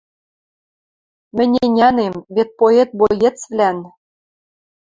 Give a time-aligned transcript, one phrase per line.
[1.35, 3.77] Мӹнь ӹнянем, вет поэт-боецвлӓн